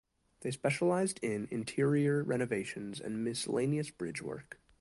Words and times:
They 0.39 0.49
specialized 0.49 1.19
in 1.21 1.47
interior 1.51 2.23
renovations 2.23 2.99
and 2.99 3.23
miscellaneous 3.23 3.91
bridge 3.91 4.19
work. 4.19 4.59